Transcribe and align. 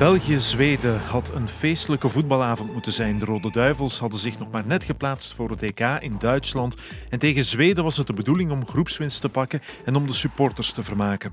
België-Zweden 0.00 1.00
had 1.00 1.34
een 1.34 1.48
feestelijke 1.48 2.08
voetbalavond 2.08 2.72
moeten 2.72 2.92
zijn. 2.92 3.18
De 3.18 3.24
Rode 3.24 3.50
Duivels 3.50 3.98
hadden 3.98 4.18
zich 4.18 4.38
nog 4.38 4.50
maar 4.50 4.66
net 4.66 4.84
geplaatst 4.84 5.34
voor 5.34 5.50
het 5.50 5.62
EK 5.62 5.80
in 5.80 6.18
Duitsland. 6.18 6.76
En 7.08 7.18
tegen 7.18 7.44
Zweden 7.44 7.84
was 7.84 7.96
het 7.96 8.06
de 8.06 8.12
bedoeling 8.12 8.50
om 8.50 8.66
groepswinst 8.66 9.20
te 9.20 9.28
pakken 9.28 9.62
en 9.84 9.96
om 9.96 10.06
de 10.06 10.12
supporters 10.12 10.72
te 10.72 10.84
vermaken. 10.84 11.32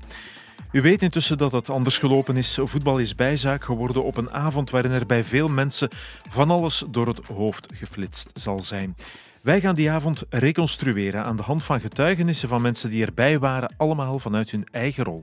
U 0.72 0.82
weet 0.82 1.02
intussen 1.02 1.38
dat 1.38 1.52
het 1.52 1.70
anders 1.70 1.98
gelopen 1.98 2.36
is. 2.36 2.58
Voetbal 2.62 2.98
is 2.98 3.14
bijzaak 3.14 3.64
geworden 3.64 4.04
op 4.04 4.16
een 4.16 4.30
avond 4.30 4.70
waarin 4.70 4.90
er 4.90 5.06
bij 5.06 5.24
veel 5.24 5.48
mensen 5.48 5.88
van 6.30 6.50
alles 6.50 6.84
door 6.88 7.06
het 7.06 7.26
hoofd 7.26 7.66
geflitst 7.74 8.30
zal 8.34 8.62
zijn. 8.62 8.96
Wij 9.42 9.60
gaan 9.60 9.74
die 9.74 9.90
avond 9.90 10.24
reconstrueren 10.30 11.24
aan 11.24 11.36
de 11.36 11.42
hand 11.42 11.64
van 11.64 11.80
getuigenissen 11.80 12.48
van 12.48 12.62
mensen 12.62 12.90
die 12.90 13.04
erbij 13.04 13.38
waren, 13.38 13.74
allemaal 13.76 14.18
vanuit 14.18 14.50
hun 14.50 14.66
eigen 14.70 15.04
rol. 15.04 15.22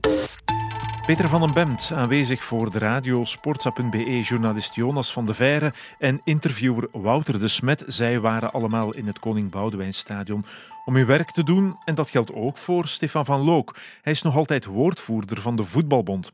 Peter 1.06 1.28
van 1.28 1.40
den 1.40 1.52
Bemt, 1.52 1.90
aanwezig 1.94 2.44
voor 2.44 2.70
de 2.70 2.78
radio 2.78 3.24
Sportsa.be, 3.24 4.20
journalist 4.20 4.74
Jonas 4.74 5.12
van 5.12 5.26
de 5.26 5.34
Veire 5.34 5.72
en 5.98 6.20
interviewer 6.24 6.88
Wouter 6.92 7.40
de 7.40 7.48
Smet. 7.48 7.84
Zij 7.86 8.20
waren 8.20 8.52
allemaal 8.52 8.94
in 8.94 9.06
het 9.06 9.18
Koning 9.18 9.50
Boudewijnstadion 9.50 10.44
om 10.84 10.96
hun 10.96 11.06
werk 11.06 11.30
te 11.30 11.44
doen. 11.44 11.76
En 11.84 11.94
dat 11.94 12.10
geldt 12.10 12.32
ook 12.32 12.58
voor 12.58 12.88
Stefan 12.88 13.24
van 13.24 13.40
Look. 13.40 13.76
Hij 14.02 14.12
is 14.12 14.22
nog 14.22 14.36
altijd 14.36 14.64
woordvoerder 14.64 15.40
van 15.40 15.56
de 15.56 15.64
Voetbalbond. 15.64 16.32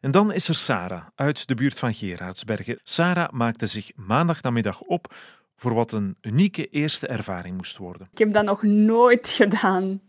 En 0.00 0.10
dan 0.10 0.32
is 0.32 0.48
er 0.48 0.54
Sarah 0.54 1.06
uit 1.14 1.48
de 1.48 1.54
buurt 1.54 1.78
van 1.78 1.94
Gerardsbergen. 1.94 2.80
Sarah 2.82 3.30
maakte 3.30 3.66
zich 3.66 3.90
maandagnamiddag 3.96 4.80
op 4.80 5.14
voor 5.56 5.74
wat 5.74 5.92
een 5.92 6.16
unieke 6.20 6.66
eerste 6.66 7.06
ervaring 7.06 7.56
moest 7.56 7.76
worden. 7.76 8.08
Ik 8.12 8.18
heb 8.18 8.32
dat 8.32 8.44
nog 8.44 8.62
nooit 8.62 9.28
gedaan. 9.28 10.00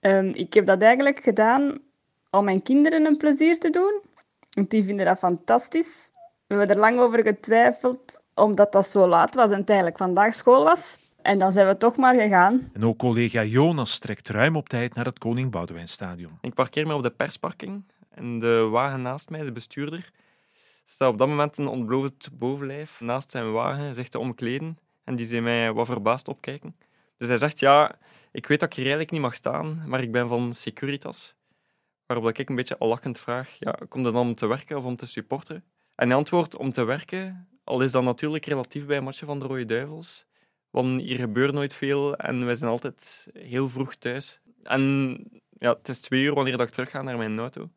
Um, 0.00 0.26
ik 0.34 0.54
heb 0.54 0.66
dat 0.66 0.82
eigenlijk 0.82 1.22
gedaan 1.22 1.78
om 2.34 2.44
mijn 2.44 2.62
kinderen 2.62 3.06
een 3.06 3.16
plezier 3.16 3.58
te 3.58 3.70
doen. 3.70 4.02
Want 4.50 4.70
die 4.70 4.84
vinden 4.84 5.06
dat 5.06 5.18
fantastisch. 5.18 6.10
We 6.46 6.54
hebben 6.54 6.74
er 6.74 6.80
lang 6.80 6.98
over 6.98 7.22
getwijfeld, 7.22 8.22
omdat 8.34 8.72
dat 8.72 8.88
zo 8.88 9.06
laat 9.06 9.34
was 9.34 9.50
en 9.50 9.58
het 9.58 9.68
eigenlijk 9.68 9.98
vandaag 9.98 10.34
school 10.34 10.64
was. 10.64 10.98
En 11.22 11.38
dan 11.38 11.52
zijn 11.52 11.66
we 11.66 11.76
toch 11.76 11.96
maar 11.96 12.14
gegaan. 12.14 12.70
En 12.72 12.84
ook 12.84 12.98
collega 12.98 13.44
Jonas 13.44 13.98
trekt 13.98 14.28
ruim 14.28 14.56
op 14.56 14.68
tijd 14.68 14.94
naar 14.94 15.04
het 15.04 15.18
Koning 15.18 15.50
Boudewijnstadion. 15.50 16.38
Ik 16.40 16.54
parkeer 16.54 16.86
me 16.86 16.94
op 16.94 17.02
de 17.02 17.10
persparking 17.10 17.84
en 18.10 18.38
de 18.38 18.68
wagen 18.70 19.02
naast 19.02 19.30
mij, 19.30 19.42
de 19.42 19.52
bestuurder, 19.52 20.10
staat 20.84 21.12
op 21.12 21.18
dat 21.18 21.28
moment 21.28 21.58
een 21.58 21.66
ontbloot 21.66 22.28
bovenlijf 22.32 23.00
naast 23.00 23.30
zijn 23.30 23.52
wagen, 23.52 23.94
zegt 23.94 24.10
te 24.10 24.18
omkleden. 24.18 24.78
En 25.04 25.16
die 25.16 25.26
zei 25.26 25.40
mij 25.40 25.72
wat 25.72 25.86
verbaasd 25.86 26.28
opkijken. 26.28 26.76
Dus 27.18 27.28
hij 27.28 27.36
zegt, 27.36 27.60
ja, 27.60 27.94
ik 28.32 28.46
weet 28.46 28.60
dat 28.60 28.68
ik 28.68 28.74
hier 28.74 28.84
eigenlijk 28.84 29.12
niet 29.12 29.20
mag 29.20 29.34
staan, 29.34 29.82
maar 29.86 30.02
ik 30.02 30.12
ben 30.12 30.28
van 30.28 30.52
Securitas. 30.54 31.34
Waarop 32.06 32.28
ik 32.28 32.48
een 32.48 32.56
beetje 32.56 32.78
al 32.78 32.88
lachend 32.88 33.18
vraag, 33.18 33.56
ja, 33.58 33.78
komt 33.88 34.04
het 34.04 34.14
dan 34.14 34.26
om 34.26 34.34
te 34.34 34.46
werken 34.46 34.76
of 34.76 34.84
om 34.84 34.96
te 34.96 35.06
supporten? 35.06 35.64
En 35.94 36.08
hij 36.08 36.16
antwoordt 36.16 36.56
om 36.56 36.70
te 36.70 36.84
werken, 36.84 37.48
al 37.64 37.80
is 37.80 37.92
dat 37.92 38.02
natuurlijk 38.02 38.46
relatief 38.46 38.86
bij 38.86 38.96
een 38.96 39.04
matje 39.04 39.26
van 39.26 39.38
de 39.38 39.46
Rode 39.46 39.64
Duivels. 39.64 40.26
Want 40.70 41.00
hier 41.00 41.16
gebeurt 41.16 41.52
nooit 41.52 41.74
veel 41.74 42.16
en 42.16 42.44
wij 42.44 42.54
zijn 42.54 42.70
altijd 42.70 43.26
heel 43.32 43.68
vroeg 43.68 43.94
thuis. 43.94 44.40
En 44.62 45.18
ja, 45.58 45.74
het 45.74 45.88
is 45.88 46.00
twee 46.00 46.22
uur 46.22 46.34
wanneer 46.34 46.60
ik 46.60 46.68
terug 46.68 46.90
ga 46.90 47.02
naar 47.02 47.16
mijn 47.16 47.38
auto. 47.38 47.70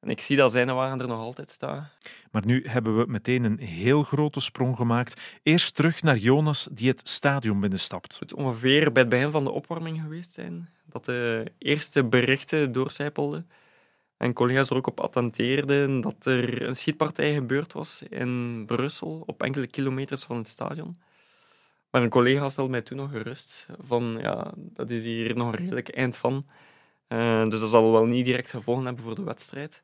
En 0.00 0.10
ik 0.10 0.20
zie 0.20 0.36
dat 0.36 0.52
zijn 0.52 0.74
wagen 0.74 1.00
er 1.00 1.06
nog 1.06 1.20
altijd 1.20 1.50
staan. 1.50 1.90
Maar 2.30 2.46
nu 2.46 2.64
hebben 2.66 2.98
we 2.98 3.04
meteen 3.06 3.44
een 3.44 3.58
heel 3.58 4.02
grote 4.02 4.40
sprong 4.40 4.76
gemaakt. 4.76 5.38
Eerst 5.42 5.74
terug 5.74 6.02
naar 6.02 6.16
Jonas, 6.16 6.68
die 6.72 6.88
het 6.88 7.08
stadion 7.08 7.60
binnenstapt. 7.60 8.18
Het 8.18 8.36
moet 8.36 8.46
ongeveer 8.46 8.92
bij 8.92 9.02
het 9.02 9.10
begin 9.10 9.30
van 9.30 9.44
de 9.44 9.50
opwarming 9.50 10.00
geweest 10.00 10.32
zijn. 10.32 10.68
Dat 10.88 11.04
de 11.04 11.52
eerste 11.58 12.04
berichten 12.04 12.72
doorcijpelden. 12.72 13.50
En 14.16 14.32
collega's 14.32 14.70
er 14.70 14.76
ook 14.76 14.86
op 14.86 15.00
attenteerden 15.00 16.00
dat 16.00 16.26
er 16.26 16.62
een 16.62 16.76
schietpartij 16.76 17.34
gebeurd 17.34 17.72
was 17.72 18.02
in 18.08 18.62
Brussel, 18.66 19.22
op 19.26 19.42
enkele 19.42 19.66
kilometers 19.66 20.24
van 20.24 20.36
het 20.36 20.48
stadion. 20.48 20.98
Maar 21.90 22.02
een 22.02 22.08
collega 22.08 22.48
stelde 22.48 22.70
mij 22.70 22.82
toen 22.82 22.96
nog 22.96 23.10
gerust 23.10 23.66
van 23.80 24.18
ja, 24.22 24.52
dat 24.56 24.90
is 24.90 25.04
hier 25.04 25.36
nog 25.36 25.52
een 25.52 25.58
redelijk 25.58 25.88
eind 25.88 26.16
van. 26.16 26.46
Uh, 27.08 27.48
dus 27.48 27.60
dat 27.60 27.68
zal 27.68 27.92
wel 27.92 28.04
niet 28.04 28.24
direct 28.24 28.50
gevolgen 28.50 28.84
hebben 28.84 29.04
voor 29.04 29.14
de 29.14 29.24
wedstrijd. 29.24 29.82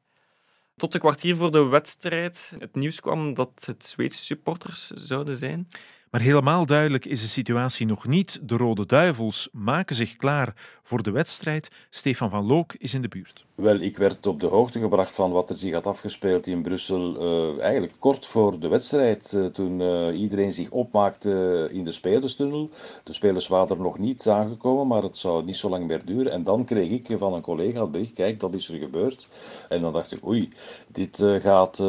Tot 0.77 0.95
een 0.95 1.01
kwartier 1.01 1.37
voor 1.37 1.51
de 1.51 1.65
wedstrijd 1.65 2.57
het 2.59 2.75
nieuws 2.75 3.01
kwam 3.01 3.35
dat 3.35 3.65
het 3.67 3.85
Zweedse 3.85 4.25
supporters 4.25 4.87
zouden 4.87 5.37
zijn. 5.37 5.69
Maar 6.15 6.23
helemaal 6.23 6.67
duidelijk 6.67 7.05
is 7.05 7.21
de 7.21 7.29
situatie 7.29 7.87
nog 7.87 8.07
niet. 8.07 8.39
De 8.43 8.57
Rode 8.57 8.87
Duivels 8.87 9.49
maken 9.53 9.95
zich 9.95 10.17
klaar 10.17 10.55
voor 10.83 11.03
de 11.03 11.11
wedstrijd. 11.11 11.71
Stefan 11.91 12.31
van 12.31 12.47
Look 12.47 12.75
is 12.79 12.95
in 12.95 13.03
de 13.03 13.09
buurt. 13.09 13.45
Wel, 13.55 13.81
ik 13.81 13.97
werd 13.97 14.27
op 14.27 14.41
de 14.41 14.47
hoogte 14.47 14.81
gebracht 14.81 15.15
van 15.15 15.31
wat 15.31 15.51
er 15.51 15.57
zich 15.57 15.73
had 15.73 15.87
afgespeeld 15.87 16.47
in 16.47 16.63
Brussel. 16.63 17.23
Uh, 17.23 17.63
eigenlijk 17.63 17.93
kort 17.99 18.27
voor 18.27 18.61
de 18.61 18.69
wedstrijd, 18.69 19.33
uh, 19.35 19.47
toen 19.47 19.81
uh, 19.81 20.21
iedereen 20.21 20.53
zich 20.53 20.71
opmaakte 20.71 21.69
in 21.73 21.85
de 21.85 21.93
spelerstunnel. 21.93 22.71
De 23.05 23.13
spelers 23.13 23.49
waren 23.49 23.77
er 23.77 23.83
nog 23.83 23.99
niet 23.99 24.29
aangekomen, 24.29 24.87
maar 24.87 25.03
het 25.03 25.19
zou 25.19 25.45
niet 25.45 25.57
zo 25.57 25.69
lang 25.69 25.87
meer 25.87 26.05
duren. 26.05 26.33
En 26.33 26.43
dan 26.43 26.65
kreeg 26.65 26.91
ik 26.91 27.19
van 27.19 27.33
een 27.33 27.43
collega 27.43 27.81
het 27.81 27.91
bericht: 27.91 28.13
kijk, 28.13 28.41
dat 28.41 28.55
is 28.55 28.69
er 28.69 28.79
gebeurd. 28.79 29.29
En 29.69 29.81
dan 29.81 29.93
dacht 29.93 30.13
ik: 30.13 30.27
oei, 30.27 30.49
dit 30.87 31.25
gaat 31.41 31.81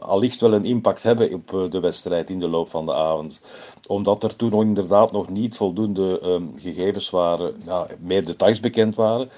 allicht 0.00 0.40
wel 0.40 0.52
een 0.52 0.64
impact 0.64 1.02
hebben 1.02 1.32
op 1.32 1.70
de 1.70 1.80
wedstrijd 1.80 2.30
in 2.30 2.40
de 2.40 2.48
loop 2.48 2.68
van 2.68 2.86
de 2.86 2.94
avond. 2.94 3.40
Omdat 3.88 4.22
er 4.22 4.36
toen 4.36 4.62
inderdaad 4.62 5.12
nog 5.12 5.28
niet 5.28 5.56
voldoende 5.56 6.20
ehm, 6.20 6.42
gegevens 6.56 7.10
waren, 7.10 7.54
meer 7.98 8.24
details 8.24 8.60
bekend 8.60 8.94
waren 8.94 9.30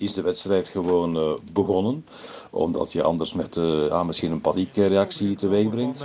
is 0.00 0.14
de 0.14 0.22
wedstrijd 0.22 0.68
gewoon 0.68 1.16
uh, 1.16 1.30
begonnen. 1.52 2.06
Omdat 2.50 2.92
je 2.92 3.02
anders 3.02 3.32
met 3.32 3.56
uh, 3.56 4.02
misschien 4.04 4.30
een 4.30 4.40
paniekreactie 4.40 5.36
teweeg 5.36 5.68
brengt. 5.68 6.04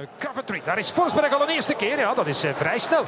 Daar 0.66 0.78
is 0.78 0.90
Forsberg 0.90 1.34
al 1.34 1.42
een 1.42 1.48
eerste 1.48 1.74
keer. 1.74 2.00
Ja, 2.00 2.14
dat 2.14 2.28
is 2.28 2.46
uh, 2.46 2.56
vrij 2.56 2.80
snel. 2.80 3.04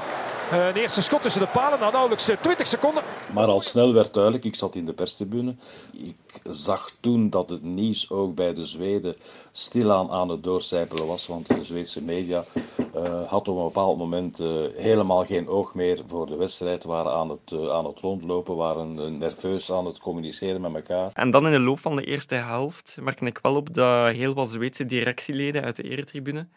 Een 0.52 0.76
eerste 0.76 1.02
schot 1.02 1.22
tussen 1.22 1.42
de 1.42 1.48
palen, 1.48 1.80
na 1.80 1.90
nauwelijks 1.90 2.24
20 2.42 2.68
seconden. 2.68 3.04
Maar 3.34 3.48
al 3.48 3.62
snel 3.62 3.94
werd 3.94 4.14
duidelijk, 4.14 4.44
ik 4.46 4.56
zat 4.56 4.76
in 4.76 4.86
de 4.86 4.94
perstribune. 4.94 5.56
Ik 5.98 6.42
zag 6.44 6.92
toen 7.00 7.30
dat 7.30 7.50
het 7.50 7.64
nieuws 7.64 8.10
ook 8.10 8.36
bij 8.36 8.54
de 8.54 8.66
Zweden 8.66 9.16
stilaan 9.52 10.12
aan 10.12 10.30
het 10.30 10.44
doorcijpelen 10.44 11.08
was. 11.08 11.28
Want 11.28 11.48
de 11.48 11.64
Zweedse 11.64 12.02
media 12.02 12.44
had 13.28 13.48
op 13.48 13.58
een 13.58 13.64
bepaald 13.64 13.98
moment 13.98 14.38
helemaal 14.76 15.26
geen 15.26 15.48
oog 15.48 15.74
meer 15.76 16.02
voor 16.08 16.26
de 16.26 16.36
wedstrijd. 16.36 16.84
Waren 16.84 17.14
aan 17.14 17.30
het, 17.30 17.72
aan 17.72 17.86
het 17.86 18.00
rondlopen, 18.00 18.56
waren 18.56 19.18
nerveus 19.18 19.72
aan 19.72 19.86
het 19.86 20.00
communiceren 20.00 20.72
met 20.72 20.86
en 21.14 21.32
dan 21.32 21.46
in 21.46 21.52
de 21.52 21.60
loop 21.60 21.80
van 21.80 21.96
de 21.96 22.04
eerste 22.04 22.36
helft 22.36 22.98
merkte 23.02 23.26
ik 23.26 23.40
wel 23.42 23.56
op 23.56 23.74
dat 23.74 24.14
heel 24.14 24.34
wat 24.34 24.50
Zweedse 24.50 24.86
directieleden 24.86 25.64
uit 25.64 25.76
de 25.76 25.84
eretribune 25.84 26.48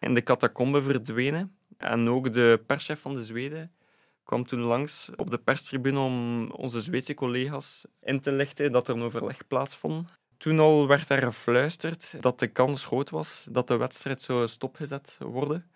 in 0.00 0.14
de 0.14 0.22
catacombe 0.22 0.82
verdwenen. 0.82 1.54
En 1.80 2.08
ook 2.08 2.32
de 2.32 2.62
perschef 2.66 3.00
van 3.00 3.14
de 3.14 3.24
Zweden 3.24 3.72
kwam 4.24 4.44
toen 4.46 4.60
langs 4.60 5.10
op 5.16 5.30
de 5.30 5.38
perstribune 5.38 5.98
om 5.98 6.46
onze 6.50 6.80
Zweedse 6.80 7.14
collega's 7.14 7.84
in 8.02 8.20
te 8.20 8.32
lichten 8.32 8.72
dat 8.72 8.88
er 8.88 8.94
een 8.94 9.02
overleg 9.02 9.46
plaatsvond. 9.46 10.08
Toen 10.36 10.58
al 10.58 10.86
werd 10.86 11.08
er 11.08 11.22
gefluisterd 11.22 12.22
dat 12.22 12.38
de 12.38 12.46
kans 12.46 12.84
groot 12.84 13.10
was 13.10 13.46
dat 13.50 13.68
de 13.68 13.76
wedstrijd 13.76 14.20
zou 14.20 14.48
stopgezet 14.48 15.16
worden. 15.18 15.70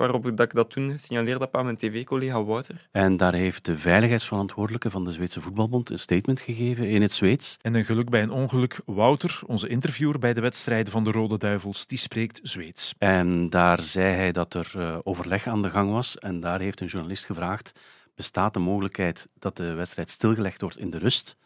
Waarop 0.00 0.26
ik 0.26 0.54
dat 0.54 0.70
toen 0.70 0.90
gesignaleerd 0.90 1.40
heb 1.40 1.56
aan 1.56 1.64
mijn 1.64 1.76
tv-collega 1.76 2.42
Wouter. 2.42 2.88
En 2.90 3.16
daar 3.16 3.34
heeft 3.34 3.64
de 3.64 3.78
veiligheidsverantwoordelijke 3.78 4.90
van 4.90 5.04
de 5.04 5.12
Zweedse 5.12 5.40
Voetbalbond 5.40 5.90
een 5.90 5.98
statement 5.98 6.40
gegeven 6.40 6.88
in 6.88 7.02
het 7.02 7.12
Zweeds. 7.12 7.56
En 7.60 7.74
een 7.74 7.84
geluk 7.84 8.10
bij 8.10 8.22
een 8.22 8.30
ongeluk. 8.30 8.80
Wouter, 8.86 9.40
onze 9.46 9.68
interviewer 9.68 10.18
bij 10.18 10.34
de 10.34 10.40
wedstrijden 10.40 10.92
van 10.92 11.04
de 11.04 11.10
Rode 11.10 11.38
Duivels, 11.38 11.86
die 11.86 11.98
spreekt 11.98 12.40
Zweeds. 12.42 12.94
En 12.98 13.50
daar 13.50 13.80
zei 13.80 14.14
hij 14.14 14.32
dat 14.32 14.54
er 14.54 14.72
uh, 14.76 14.98
overleg 15.02 15.46
aan 15.46 15.62
de 15.62 15.70
gang 15.70 15.90
was. 15.90 16.18
En 16.18 16.40
daar 16.40 16.60
heeft 16.60 16.80
een 16.80 16.86
journalist 16.86 17.24
gevraagd, 17.24 17.72
bestaat 18.14 18.54
de 18.54 18.60
mogelijkheid 18.60 19.28
dat 19.38 19.56
de 19.56 19.74
wedstrijd 19.74 20.10
stilgelegd 20.10 20.60
wordt 20.60 20.78
in 20.78 20.90
de 20.90 20.98
rust? 20.98 21.36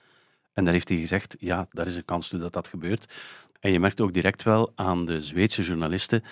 En 0.52 0.64
daar 0.64 0.72
heeft 0.72 0.88
hij 0.88 0.98
gezegd, 0.98 1.36
ja, 1.38 1.66
daar 1.70 1.86
is 1.86 1.96
een 1.96 2.04
kans 2.04 2.28
toe 2.28 2.40
dat 2.40 2.52
dat 2.52 2.68
gebeurt. 2.68 3.14
En 3.60 3.72
je 3.72 3.80
merkt 3.80 4.00
ook 4.00 4.12
direct 4.12 4.42
wel 4.42 4.72
aan 4.74 5.04
de 5.04 5.22
Zweedse 5.22 5.62
journalisten 5.62 6.22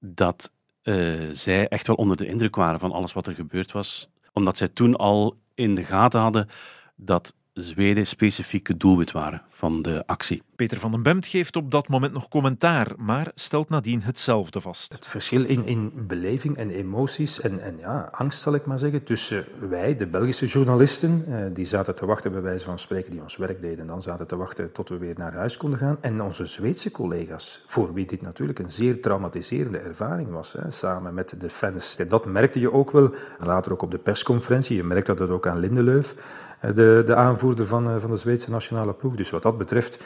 dat 0.00 0.50
uh, 0.88 1.28
zij 1.30 1.68
echt 1.68 1.86
wel 1.86 1.96
onder 1.96 2.16
de 2.16 2.26
indruk 2.26 2.56
waren 2.56 2.80
van 2.80 2.92
alles 2.92 3.12
wat 3.12 3.26
er 3.26 3.34
gebeurd 3.34 3.72
was. 3.72 4.08
Omdat 4.32 4.56
zij 4.56 4.68
toen 4.68 4.96
al 4.96 5.36
in 5.54 5.74
de 5.74 5.84
gaten 5.84 6.20
hadden 6.20 6.48
dat 6.96 7.34
Zweden 7.60 8.06
specifieke 8.06 8.76
doelwit 8.76 9.12
waren 9.12 9.42
van 9.48 9.82
de 9.82 10.02
actie. 10.06 10.42
Peter 10.56 10.78
van 10.78 10.90
den 10.90 11.02
Bemt 11.02 11.26
geeft 11.26 11.56
op 11.56 11.70
dat 11.70 11.88
moment 11.88 12.12
nog 12.12 12.28
commentaar, 12.28 12.92
maar 12.96 13.30
stelt 13.34 13.68
nadien 13.68 14.02
hetzelfde 14.02 14.60
vast. 14.60 14.92
Het 14.92 15.06
verschil 15.06 15.44
in, 15.44 15.66
in 15.66 15.92
beleving 16.06 16.56
en 16.56 16.70
emoties 16.70 17.40
en, 17.40 17.62
en 17.62 17.76
ja, 17.78 18.08
angst, 18.12 18.40
zal 18.40 18.54
ik 18.54 18.66
maar 18.66 18.78
zeggen, 18.78 19.04
tussen 19.04 19.44
wij, 19.68 19.96
de 19.96 20.06
Belgische 20.06 20.46
journalisten, 20.46 21.24
eh, 21.28 21.46
die 21.52 21.64
zaten 21.64 21.94
te 21.94 22.06
wachten, 22.06 22.32
bij 22.32 22.40
wijze 22.42 22.64
van 22.64 22.78
spreken, 22.78 23.10
die 23.10 23.20
ons 23.20 23.36
werk 23.36 23.60
deden, 23.60 23.78
en 23.78 23.86
dan 23.86 24.02
zaten 24.02 24.26
te 24.26 24.36
wachten 24.36 24.72
tot 24.72 24.88
we 24.88 24.98
weer 24.98 25.14
naar 25.16 25.34
huis 25.34 25.56
konden 25.56 25.78
gaan, 25.78 25.98
en 26.00 26.22
onze 26.22 26.46
Zweedse 26.46 26.90
collega's, 26.90 27.62
voor 27.66 27.94
wie 27.94 28.06
dit 28.06 28.22
natuurlijk 28.22 28.58
een 28.58 28.70
zeer 28.70 29.00
traumatiserende 29.00 29.78
ervaring 29.78 30.30
was, 30.30 30.52
hè, 30.52 30.70
samen 30.70 31.14
met 31.14 31.34
de 31.40 31.50
fans. 31.50 31.96
Dat 32.08 32.26
merkte 32.26 32.60
je 32.60 32.72
ook 32.72 32.90
wel, 32.90 33.14
later 33.38 33.72
ook 33.72 33.82
op 33.82 33.90
de 33.90 33.98
persconferentie, 33.98 34.76
je 34.76 34.84
merkt 34.84 35.06
dat 35.06 35.18
het 35.18 35.30
ook 35.30 35.46
aan 35.46 35.58
Lindeleuf, 35.58 36.14
de, 36.60 37.02
de 37.06 37.14
aanvoerder 37.14 37.66
van, 37.66 38.00
van 38.00 38.10
de 38.10 38.16
Zweedse 38.16 38.50
nationale 38.50 38.94
ploeg. 38.94 39.14
Dus 39.14 39.30
wat 39.30 39.42
dat 39.42 39.58
betreft 39.58 40.04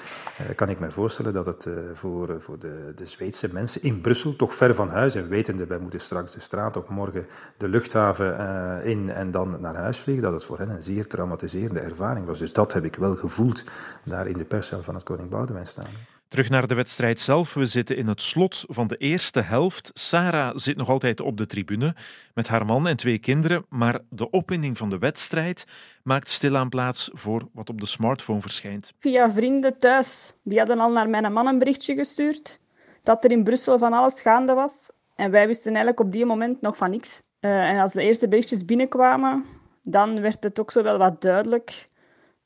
kan 0.56 0.68
ik 0.68 0.80
me 0.80 0.90
voorstellen 0.90 1.32
dat 1.32 1.46
het 1.46 1.66
voor, 1.92 2.36
voor 2.38 2.58
de, 2.58 2.92
de 2.96 3.06
Zweedse 3.06 3.48
mensen 3.52 3.82
in 3.82 4.00
Brussel, 4.00 4.36
toch 4.36 4.54
ver 4.54 4.74
van 4.74 4.88
huis, 4.88 5.14
en 5.14 5.28
wetende 5.28 5.66
wij 5.66 5.78
moeten 5.78 6.00
straks 6.00 6.32
de 6.32 6.40
straat 6.40 6.76
op, 6.76 6.88
morgen 6.88 7.26
de 7.56 7.68
luchthaven 7.68 8.84
in 8.84 9.10
en 9.10 9.30
dan 9.30 9.60
naar 9.60 9.76
huis 9.76 9.98
vliegen, 9.98 10.24
dat 10.24 10.32
het 10.32 10.44
voor 10.44 10.58
hen 10.58 10.68
een 10.68 10.82
zeer 10.82 11.06
traumatiserende 11.06 11.80
ervaring 11.80 12.26
was. 12.26 12.38
Dus 12.38 12.52
dat 12.52 12.72
heb 12.72 12.84
ik 12.84 12.96
wel 12.96 13.16
gevoeld 13.16 13.64
daar 14.04 14.26
in 14.26 14.36
de 14.36 14.44
perscel 14.44 14.82
van 14.82 14.94
het 14.94 15.02
Koning 15.02 15.28
Boudewijn 15.28 15.66
staan. 15.66 16.11
Terug 16.32 16.50
naar 16.50 16.66
de 16.66 16.74
wedstrijd 16.74 17.20
zelf. 17.20 17.54
We 17.54 17.66
zitten 17.66 17.96
in 17.96 18.06
het 18.08 18.22
slot 18.22 18.64
van 18.68 18.86
de 18.86 18.96
eerste 18.96 19.40
helft. 19.40 19.90
Sarah 19.94 20.56
zit 20.56 20.76
nog 20.76 20.88
altijd 20.88 21.20
op 21.20 21.36
de 21.36 21.46
tribune 21.46 21.94
met 22.34 22.48
haar 22.48 22.66
man 22.66 22.86
en 22.86 22.96
twee 22.96 23.18
kinderen, 23.18 23.64
maar 23.68 24.00
de 24.10 24.30
opwinding 24.30 24.78
van 24.78 24.90
de 24.90 24.98
wedstrijd 24.98 25.64
maakt 26.02 26.28
stilaan 26.28 26.68
plaats 26.68 27.10
voor 27.12 27.48
wat 27.52 27.70
op 27.70 27.80
de 27.80 27.86
smartphone 27.86 28.40
verschijnt. 28.40 28.92
Via 28.98 29.30
vrienden 29.30 29.78
thuis. 29.78 30.34
Die 30.42 30.58
hadden 30.58 30.78
al 30.78 30.90
naar 30.90 31.08
mijn 31.08 31.32
man 31.32 31.46
een 31.46 31.58
berichtje 31.58 31.94
gestuurd 31.94 32.58
dat 33.02 33.24
er 33.24 33.30
in 33.30 33.44
Brussel 33.44 33.78
van 33.78 33.92
alles 33.92 34.20
gaande 34.20 34.54
was. 34.54 34.92
En 35.16 35.30
wij 35.30 35.46
wisten 35.46 35.70
eigenlijk 35.70 36.00
op 36.00 36.12
die 36.12 36.26
moment 36.26 36.60
nog 36.60 36.76
van 36.76 36.90
niks. 36.90 37.22
Uh, 37.40 37.70
en 37.70 37.78
als 37.78 37.92
de 37.92 38.02
eerste 38.02 38.28
berichtjes 38.28 38.64
binnenkwamen, 38.64 39.44
dan 39.82 40.20
werd 40.20 40.44
het 40.44 40.60
ook 40.60 40.70
zo 40.70 40.82
wel 40.82 40.98
wat 40.98 41.20
duidelijk 41.20 41.90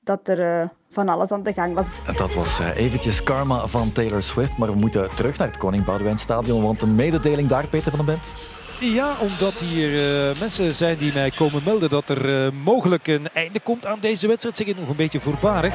dat 0.06 0.29
er 0.29 0.61
uh, 0.61 0.69
van 0.91 1.08
alles 1.08 1.31
aan 1.31 1.43
de 1.43 1.53
gang 1.53 1.75
was. 1.75 1.87
Dat 2.17 2.35
was 2.35 2.61
uh, 2.61 2.76
eventjes 2.76 3.23
karma 3.23 3.67
van 3.67 3.93
Taylor 3.93 4.23
Swift, 4.23 4.56
maar 4.56 4.73
we 4.73 4.79
moeten 4.79 5.08
terug 5.14 5.38
naar 5.38 5.49
het 5.49 5.56
Koning 5.56 5.85
Boudewijn 5.85 6.19
Stadion, 6.19 6.62
want 6.62 6.82
een 6.82 6.94
mededeling 6.94 7.49
daar, 7.49 7.67
Peter 7.67 7.91
van 7.91 8.06
den 8.06 8.14
Bent. 8.14 8.32
Ja, 8.81 9.14
omdat 9.20 9.53
hier 9.53 9.93
uh, 9.93 10.41
mensen 10.41 10.75
zijn 10.75 10.97
die 10.97 11.12
mij 11.12 11.31
komen 11.31 11.62
melden 11.64 11.88
dat 11.88 12.08
er 12.08 12.55
mogelijk 12.55 13.06
een 13.06 13.29
einde 13.32 13.61
komt 13.61 13.87
aan 13.87 13.99
deze 14.00 14.26
wedstrijd. 14.26 14.56
Zeg 14.56 14.67
ik 14.67 14.79
nog 14.79 14.88
een 14.88 14.97
beetje 14.97 15.20
voorbarig. 15.20 15.75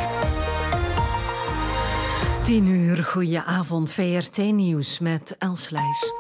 10 2.44 2.68
uur, 2.68 3.04
goeie 3.04 3.42
avond, 3.42 3.92
VRT 3.92 4.38
Nieuws 4.38 5.00
met 5.00 5.36
Els 5.38 5.70
Leijs. 5.70 6.12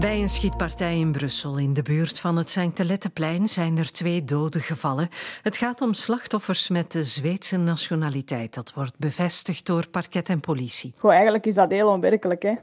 Bij 0.00 0.20
een 0.20 0.28
schietpartij 0.28 0.98
in 0.98 1.12
Brussel 1.12 1.58
in 1.58 1.74
de 1.74 1.82
buurt 1.82 2.20
van 2.20 2.36
het 2.36 2.50
Saint-Letteplein 2.50 3.48
zijn 3.48 3.78
er 3.78 3.92
twee 3.92 4.24
doden 4.24 4.60
gevallen. 4.60 5.08
Het 5.42 5.56
gaat 5.56 5.80
om 5.80 5.94
slachtoffers 5.94 6.68
met 6.68 6.92
de 6.92 7.04
Zweedse 7.04 7.56
nationaliteit. 7.56 8.54
Dat 8.54 8.72
wordt 8.72 8.98
bevestigd 8.98 9.66
door 9.66 9.88
parket 9.88 10.28
en 10.28 10.40
politie. 10.40 10.94
Goh, 10.96 11.12
eigenlijk 11.12 11.46
is 11.46 11.54
dat 11.54 11.70
heel 11.70 11.88
onwerkelijk. 11.88 12.42
Hè? 12.42 12.54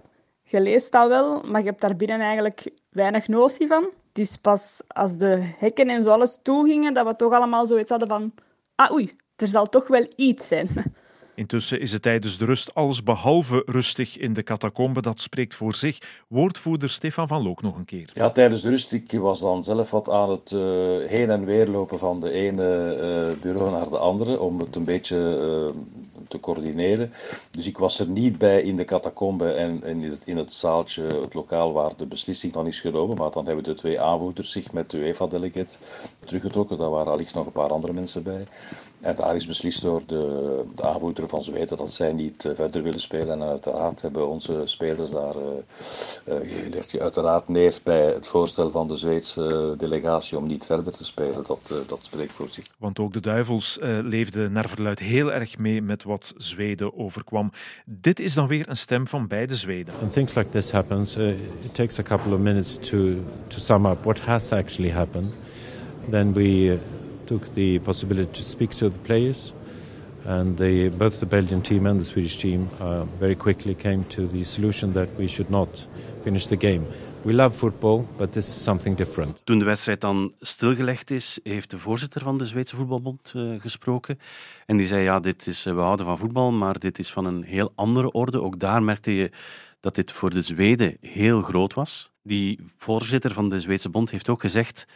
Je 0.43 0.61
leest 0.61 0.91
dat 0.91 1.07
wel, 1.07 1.41
maar 1.41 1.61
je 1.61 1.67
hebt 1.67 1.81
daar 1.81 1.95
binnen 1.95 2.19
eigenlijk 2.19 2.71
weinig 2.89 3.27
notie 3.27 3.67
van. 3.67 3.83
Het 4.07 4.17
is 4.17 4.37
pas 4.37 4.81
als 4.87 5.17
de 5.17 5.53
hekken 5.57 5.89
en 5.89 6.03
zo 6.03 6.09
alles 6.09 6.39
toegingen 6.43 6.93
dat 6.93 7.05
we 7.05 7.15
toch 7.15 7.33
allemaal 7.33 7.65
zoiets 7.65 7.89
hadden 7.89 8.07
van... 8.07 8.33
Ah, 8.75 8.91
oei, 8.91 9.15
er 9.35 9.47
zal 9.47 9.65
toch 9.65 9.87
wel 9.87 10.07
iets 10.15 10.47
zijn. 10.47 10.69
Intussen 11.37 11.79
is 11.79 11.91
het 11.91 12.01
tijdens 12.01 12.37
de 12.37 12.45
rust 12.45 12.73
alles 12.73 13.03
behalve 13.03 13.63
rustig 13.65 14.17
in 14.17 14.33
de 14.33 14.43
catacombe. 14.43 15.01
Dat 15.01 15.19
spreekt 15.19 15.55
voor 15.55 15.75
zich. 15.75 15.97
Woordvoerder 16.27 16.89
Stefan 16.89 17.27
van 17.27 17.43
Look 17.43 17.61
nog 17.61 17.77
een 17.77 17.85
keer. 17.85 18.09
Ja, 18.13 18.29
tijdens 18.29 18.61
de 18.61 18.69
rust, 18.69 18.93
ik 18.93 19.11
was 19.11 19.39
dan 19.39 19.63
zelf 19.63 19.91
wat 19.91 20.09
aan 20.09 20.29
het 20.29 20.51
uh, 20.51 20.61
heen 21.07 21.29
en 21.29 21.45
weer 21.45 21.67
lopen 21.67 21.99
van 21.99 22.19
de 22.19 22.31
ene 22.31 22.97
uh, 23.35 23.41
bureau 23.41 23.71
naar 23.71 23.89
de 23.89 23.97
andere, 23.97 24.39
om 24.39 24.59
het 24.59 24.75
een 24.75 24.83
beetje 24.83 25.15
uh, 25.75 25.81
te 26.27 26.39
coördineren. 26.39 27.11
Dus 27.51 27.67
ik 27.67 27.77
was 27.77 27.99
er 27.99 28.07
niet 28.07 28.37
bij 28.37 28.61
in 28.61 28.75
de 28.75 28.85
catacombe 28.85 29.51
en 29.51 29.83
in 29.83 30.03
het, 30.03 30.25
in 30.25 30.37
het 30.37 30.53
zaaltje, 30.53 31.03
het 31.03 31.33
lokaal 31.33 31.73
waar 31.73 31.91
de 31.97 32.05
beslissing 32.05 32.53
dan 32.53 32.67
is 32.67 32.79
genomen. 32.79 33.17
Maar 33.17 33.31
dan 33.31 33.45
hebben 33.45 33.63
de 33.63 33.73
twee 33.73 34.01
aanvoerders 34.01 34.51
zich 34.51 34.71
met 34.71 34.89
de 34.89 34.97
UEFA-delegate 34.97 35.77
teruggetrokken. 36.25 36.77
Daar 36.77 36.89
waren 36.89 37.11
allicht 37.11 37.33
nog 37.33 37.45
een 37.45 37.51
paar 37.51 37.71
andere 37.71 37.93
mensen 37.93 38.23
bij. 38.23 38.45
En 39.01 39.15
daar 39.15 39.35
is 39.35 39.47
beslist 39.47 39.81
door 39.81 40.01
de, 40.05 40.63
de 40.75 40.83
aanvoerder 40.83 41.27
van 41.27 41.43
Zweden 41.43 41.77
dat 41.77 41.93
zij 41.93 42.13
niet 42.13 42.45
uh, 42.45 42.51
verder 42.55 42.83
willen 42.83 42.99
spelen. 42.99 43.29
En 43.29 43.47
uiteraard 43.47 44.01
hebben 44.01 44.27
onze 44.27 44.61
spelers 44.63 45.11
daar 45.11 45.35
uh, 45.35 46.43
uh, 46.93 47.01
uiteraard 47.01 47.47
neer 47.47 47.79
bij 47.83 48.05
het 48.05 48.27
voorstel 48.27 48.71
van 48.71 48.87
de 48.87 48.95
Zweedse 48.95 49.75
delegatie 49.77 50.37
om 50.37 50.47
niet 50.47 50.65
verder 50.65 50.93
te 50.93 51.05
spelen. 51.05 51.43
Dat, 51.47 51.85
dat 51.87 51.99
spreekt 52.03 52.33
voor 52.33 52.47
zich. 52.47 52.65
Want 52.77 52.99
ook 52.99 53.13
de 53.13 53.19
Duivels 53.19 53.77
leefden 53.81 54.51
naar 54.51 54.69
verluid 54.69 54.99
heel 54.99 55.31
erg 55.31 55.57
mee 55.57 55.81
met 55.81 56.03
wat 56.03 56.33
Zweden 56.37 56.97
overkwam. 56.97 57.51
Dit 57.85 58.19
is 58.19 58.33
dan 58.33 58.47
weer 58.47 58.69
een 58.69 58.77
stem 58.77 59.07
van 59.07 59.27
beide 59.27 59.55
Zweden. 59.55 59.93
When 59.97 60.09
things 60.09 60.33
like 60.33 60.49
this 60.49 60.71
happens, 60.71 61.15
it 61.15 61.37
takes 61.71 61.99
a 61.99 62.03
couple 62.03 62.33
of 62.33 62.39
minutes 62.39 62.75
to, 62.75 62.97
to 63.47 63.59
sum 63.59 63.85
up 63.85 64.03
what 64.03 64.19
has 64.19 64.51
actually 64.51 64.91
happened. 64.91 65.33
Then 66.09 66.33
we 66.33 66.79
took 67.27 67.53
the 67.53 67.79
possibility 67.79 68.31
to 68.31 68.43
speak 68.43 68.69
to 68.69 68.89
the 68.89 68.99
players. 68.99 69.53
And 70.25 70.57
they, 70.57 70.89
both 70.89 71.19
the 71.19 71.25
Belgian 71.25 71.61
team 71.61 71.85
and 71.85 71.99
the 71.99 72.05
Swedish 72.05 72.37
team 72.37 72.67
uh, 72.81 73.03
very 73.19 73.35
quickly 73.35 73.75
came 73.75 74.03
to 74.07 74.27
the 74.27 74.43
solution 74.43 74.91
that 74.93 75.07
we 75.17 75.27
should 75.27 75.49
not 75.49 75.87
finish 76.23 76.45
the 76.47 76.57
game. 76.57 76.85
We 77.21 77.33
love 77.33 77.55
football, 77.55 78.07
but 78.17 78.31
this 78.31 78.47
is 78.47 78.63
something 78.63 78.95
different. 78.97 79.41
Toen 79.43 79.59
de 79.59 79.65
wedstrijd 79.65 80.01
dan 80.01 80.33
stilgelegd 80.39 81.11
is, 81.11 81.39
heeft 81.43 81.69
de 81.71 81.79
voorzitter 81.79 82.21
van 82.21 82.37
de 82.37 82.45
Zweedse 82.45 82.75
voetbalbond 82.75 83.33
uh, 83.35 83.61
gesproken. 83.61 84.19
En 84.65 84.77
die 84.77 84.85
zei, 84.85 85.03
ja, 85.03 85.19
dit 85.19 85.47
is, 85.47 85.65
uh, 85.65 85.73
we 85.73 85.79
houden 85.79 86.05
van 86.05 86.17
voetbal, 86.17 86.51
maar 86.51 86.79
dit 86.79 86.99
is 86.99 87.11
van 87.11 87.25
een 87.25 87.43
heel 87.43 87.71
andere 87.75 88.11
orde. 88.11 88.41
Ook 88.41 88.59
daar 88.59 88.83
merkte 88.83 89.15
je 89.15 89.31
dat 89.79 89.95
dit 89.95 90.11
voor 90.11 90.29
de 90.29 90.41
Zweden 90.41 90.97
heel 91.01 91.41
groot 91.41 91.73
was. 91.73 92.11
Die 92.23 92.59
voorzitter 92.77 93.33
van 93.33 93.49
de 93.49 93.59
Zweedse 93.59 93.89
bond 93.89 94.11
heeft 94.11 94.29
ook 94.29 94.41
gezegd 94.41 94.85
eh, 94.87 94.93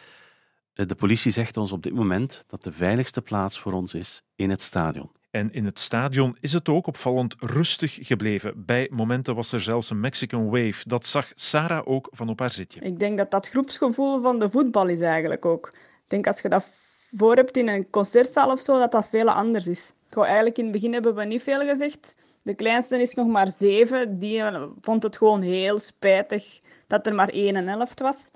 de 0.88 0.96
politie 0.96 1.32
zegt 1.32 1.58
ons 1.58 1.72
op 1.72 1.84
dit 1.84 1.94
moment 1.94 2.44
dat 2.48 2.64
de 2.64 2.72
veiligste 2.72 3.22
plaats 3.22 3.60
voor 3.60 3.74
ons 3.74 3.94
is 3.94 4.24
in 4.36 4.50
het 4.50 4.62
stadion. 4.62 5.12
En 5.32 5.52
in 5.54 5.66
het 5.66 5.80
stadion 5.80 6.38
is 6.40 6.54
het 6.54 6.70
ook 6.70 6.88
opvallend 6.88 7.36
rustig 7.40 7.98
gebleven. 8.02 8.66
Bij 8.66 8.88
momenten 8.92 9.36
was 9.36 9.52
er 9.52 9.62
zelfs 9.62 9.90
een 9.90 10.00
Mexican 10.00 10.50
wave. 10.50 10.88
Dat 10.88 11.06
zag 11.06 11.32
Sarah 11.36 11.88
ook 11.88 12.08
van 12.12 12.30
op 12.30 12.40
haar 12.40 12.50
zitje. 12.50 12.80
Ik 12.80 13.00
denk 13.00 13.18
dat 13.18 13.32
dat 13.32 13.50
groepsgevoel 13.50 14.22
van 14.22 14.40
de 14.40 14.50
voetbal 14.50 14.88
is 14.88 15.00
eigenlijk 15.00 15.46
ook. 15.46 15.68
Ik 15.74 16.04
denk 16.08 16.28
als 16.28 16.42
je 16.42 16.50
dat 16.50 16.70
voor 17.16 17.36
hebt 17.36 17.58
in 17.58 17.68
een 17.68 17.90
concertzaal 17.90 18.52
of 18.52 18.60
zo, 18.60 18.80
dat 18.80 18.92
dat 18.92 19.10
veel 19.10 19.30
anders 19.30 19.68
is. 19.68 19.94
Goh, 20.10 20.26
eigenlijk 20.26 20.58
in 20.58 20.64
het 20.64 20.74
begin 20.74 20.94
hebben 20.94 21.16
we 21.16 21.26
niet 21.26 21.44
veel 21.44 21.60
gezegd. 21.60 22.16
De 22.44 22.56
kleinste 22.56 23.02
is 23.02 23.14
nog 23.14 23.28
maar 23.28 23.52
zeven. 23.52 24.20
Die 24.20 24.44
vond 24.82 25.04
het 25.04 25.18
gewoon 25.18 25.42
heel 25.42 25.80
spijtig 25.80 26.60
dat 26.88 27.06
er 27.06 27.16
maar 27.16 27.30
één 27.30 27.68
helft 27.68 28.00
was. 28.00 28.30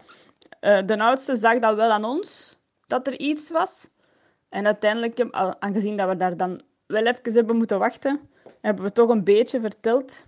Uh, 0.66 0.80
de 0.86 1.00
oudste 1.00 1.36
zag 1.36 1.60
dat 1.60 1.76
wel 1.76 1.92
aan 1.92 2.06
ons, 2.06 2.58
dat 2.88 3.08
er 3.08 3.20
iets 3.20 3.52
was. 3.52 3.90
En 4.50 4.66
uiteindelijk, 4.66 5.26
aangezien 5.60 5.98
dat 5.98 6.10
we 6.10 6.16
daar 6.16 6.38
dan 6.38 6.62
wel 6.88 7.06
even 7.06 7.34
hebben 7.34 7.56
moeten 7.56 7.80
wachten, 7.80 8.30
hebben 8.62 8.84
we 8.84 8.92
toch 8.92 9.10
een 9.10 9.24
beetje 9.24 9.60
verteld. 9.60 10.26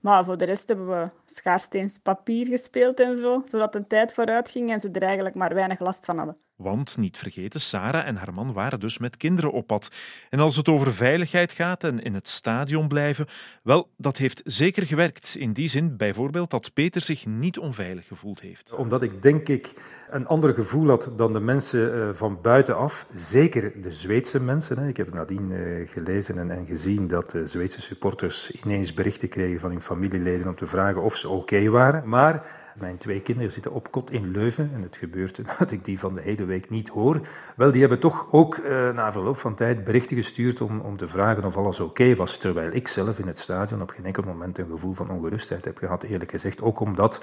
Maar 0.00 0.24
voor 0.24 0.36
de 0.36 0.44
rest 0.44 0.68
hebben 0.68 0.88
we 0.88 1.10
schaarsteens 1.24 1.98
papier 1.98 2.46
gespeeld 2.46 3.00
en 3.00 3.16
zo, 3.16 3.42
zodat 3.44 3.72
de 3.72 3.86
tijd 3.86 4.12
vooruit 4.12 4.50
ging 4.50 4.72
en 4.72 4.80
ze 4.80 4.90
er 4.90 5.02
eigenlijk 5.02 5.34
maar 5.34 5.54
weinig 5.54 5.80
last 5.80 6.04
van 6.04 6.16
hadden. 6.16 6.47
Want, 6.58 6.96
niet 6.96 7.16
vergeten, 7.16 7.60
Sarah 7.60 8.06
en 8.06 8.16
haar 8.16 8.34
man 8.34 8.52
waren 8.52 8.80
dus 8.80 8.98
met 8.98 9.16
kinderen 9.16 9.52
op 9.52 9.66
pad. 9.66 9.88
En 10.30 10.40
als 10.40 10.56
het 10.56 10.68
over 10.68 10.92
veiligheid 10.92 11.52
gaat 11.52 11.84
en 11.84 12.02
in 12.02 12.14
het 12.14 12.28
stadion 12.28 12.88
blijven, 12.88 13.26
wel, 13.62 13.90
dat 13.96 14.16
heeft 14.16 14.40
zeker 14.44 14.86
gewerkt. 14.86 15.34
In 15.38 15.52
die 15.52 15.68
zin 15.68 15.96
bijvoorbeeld 15.96 16.50
dat 16.50 16.72
Peter 16.72 17.00
zich 17.00 17.26
niet 17.26 17.58
onveilig 17.58 18.06
gevoeld 18.06 18.40
heeft. 18.40 18.74
Omdat 18.74 19.02
ik 19.02 19.22
denk 19.22 19.48
ik 19.48 19.72
een 20.10 20.26
ander 20.26 20.54
gevoel 20.54 20.88
had 20.88 21.12
dan 21.16 21.32
de 21.32 21.40
mensen 21.40 21.94
uh, 21.94 22.08
van 22.12 22.38
buitenaf. 22.42 23.06
Zeker 23.14 23.82
de 23.82 23.92
Zweedse 23.92 24.42
mensen. 24.42 24.88
Ik 24.88 24.96
heb 24.96 25.12
nadien 25.12 25.50
uh, 25.50 25.88
gelezen 25.88 26.38
en, 26.38 26.50
en, 26.50 26.66
gezien 26.66 27.06
dat 27.06 27.30
de 27.30 27.46
Zweedse 27.46 27.80
supporters 27.80 28.50
ineens 28.50 28.94
berichten 28.94 29.28
kregen 29.28 29.60
van 29.60 29.70
hun 29.70 29.80
familieleden 29.80 30.48
om 30.48 30.54
te 30.54 30.66
vragen 30.66 31.02
of 31.02 31.16
ze 31.16 31.28
oké 31.28 31.68
waren. 31.68 32.08
Maar 32.08 32.46
mijn 32.80 32.98
twee 32.98 33.20
kinderen 33.20 33.52
zitten 33.52 33.72
op 33.72 33.90
kot 33.90 34.10
in 34.10 34.30
Leuven 34.30 34.70
en 34.74 34.82
het 34.82 34.96
gebeurt 34.96 35.40
dat 35.58 35.70
ik 35.70 35.84
die 35.84 35.98
van 35.98 36.14
de 36.14 36.22
hele 36.22 36.44
week 36.44 36.70
niet 36.70 36.88
hoor. 36.88 37.20
Wel, 37.56 37.70
die 37.70 37.80
hebben 37.80 37.98
toch 37.98 38.28
ook 38.30 38.56
uh, 38.56 38.92
na 38.92 39.12
verloop 39.12 39.36
van 39.36 39.54
tijd 39.54 39.84
berichten 39.84 40.16
gestuurd 40.16 40.60
om, 40.60 40.80
om 40.80 40.96
te 40.96 41.08
vragen 41.08 41.44
of 41.44 41.56
alles 41.56 41.80
oké 41.80 42.16
was. 42.16 42.38
Terwijl 42.38 42.70
ik 42.72 42.88
zelf 42.88 43.18
in 43.18 43.26
het 43.26 43.38
stadion 43.38 43.82
op 43.82 43.90
geen 43.90 44.04
enkel 44.04 44.22
moment 44.22 44.58
een 44.58 44.70
gevoel 44.70 44.92
van 44.92 45.10
ongerustheid 45.10 45.64
heb 45.64 45.78
gehad, 45.78 46.02
eerlijk 46.02 46.30
gezegd. 46.30 46.62
Ook 46.62 46.80
omdat 46.80 47.20